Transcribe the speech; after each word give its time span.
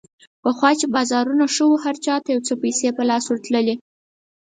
پخوا 0.43 0.69
چې 0.79 0.85
بازارونه 0.95 1.45
ښه 1.53 1.63
وو، 1.67 1.81
هر 1.85 1.95
چا 2.05 2.15
ته 2.23 2.27
یو 2.33 2.41
څه 2.47 2.53
پیسې 2.63 2.87
په 2.97 3.03
لاس 3.09 3.23
ورتللې. 3.27 3.75